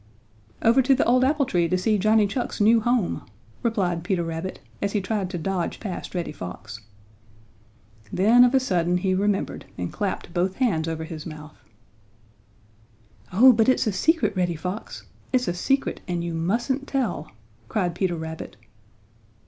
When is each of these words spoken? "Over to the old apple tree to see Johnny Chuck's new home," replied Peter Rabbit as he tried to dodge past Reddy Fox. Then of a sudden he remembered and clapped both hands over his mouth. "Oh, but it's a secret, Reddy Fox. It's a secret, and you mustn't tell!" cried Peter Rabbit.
"Over 0.63 0.81
to 0.81 0.95
the 0.95 1.05
old 1.05 1.23
apple 1.23 1.45
tree 1.45 1.67
to 1.69 1.77
see 1.77 1.99
Johnny 1.99 2.25
Chuck's 2.25 2.59
new 2.59 2.79
home," 2.81 3.21
replied 3.61 4.03
Peter 4.03 4.23
Rabbit 4.23 4.59
as 4.81 4.93
he 4.93 4.99
tried 4.99 5.29
to 5.29 5.37
dodge 5.37 5.79
past 5.79 6.15
Reddy 6.15 6.31
Fox. 6.31 6.81
Then 8.11 8.43
of 8.43 8.55
a 8.55 8.59
sudden 8.59 8.97
he 8.97 9.13
remembered 9.13 9.65
and 9.77 9.93
clapped 9.93 10.33
both 10.33 10.55
hands 10.55 10.87
over 10.87 11.03
his 11.03 11.27
mouth. 11.27 11.59
"Oh, 13.31 13.53
but 13.53 13.69
it's 13.69 13.85
a 13.85 13.93
secret, 13.93 14.35
Reddy 14.35 14.55
Fox. 14.55 15.03
It's 15.31 15.47
a 15.47 15.53
secret, 15.53 16.01
and 16.07 16.23
you 16.23 16.33
mustn't 16.33 16.87
tell!" 16.87 17.31
cried 17.69 17.93
Peter 17.93 18.15
Rabbit. 18.15 18.57